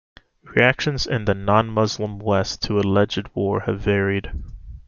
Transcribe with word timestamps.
Reactions 0.41 1.05
in 1.05 1.25
the 1.25 1.35
non-Muslim 1.35 2.17
West 2.17 2.63
to 2.63 2.73
the 2.73 2.79
alleged 2.79 3.27
war 3.35 3.59
have 3.65 3.81
varied. 3.81 4.31